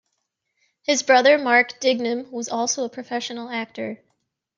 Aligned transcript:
His 0.81 1.03
brother 1.03 1.37
Mark 1.37 1.79
Dignam 1.79 2.31
was 2.31 2.49
also 2.49 2.83
a 2.83 2.89
professional 2.89 3.49
actor. 3.51 4.01